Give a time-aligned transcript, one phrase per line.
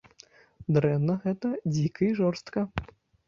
[0.77, 2.65] Дрэнна гэта, дзіка і жорстка.